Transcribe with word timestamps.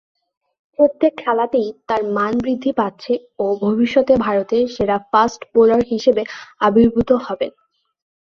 প্রত্যেক 0.79 1.13
খেলাতেই 1.17 1.67
তার 1.87 2.01
মান 2.13 2.33
বৃদ্ধি 2.37 2.71
পাচ্ছে 2.79 3.13
ও 3.39 3.45
ভবিষ্যতে 3.61 4.13
ভারতের 4.25 4.63
সেরা 4.75 4.97
ফাস্ট 5.09 5.41
বোলার 5.53 5.81
হিসেবে 5.91 6.23
আবির্ভূত 6.61 7.09
হবেন। 7.25 7.51